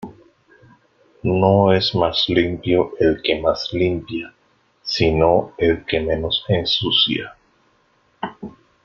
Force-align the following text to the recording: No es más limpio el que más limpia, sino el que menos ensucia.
No 1.21 1.71
es 1.71 1.93
más 1.93 2.27
limpio 2.27 2.93
el 2.99 3.21
que 3.21 3.39
más 3.39 3.71
limpia, 3.71 4.33
sino 4.81 5.53
el 5.59 5.85
que 5.85 5.99
menos 5.99 6.43
ensucia. 6.47 7.37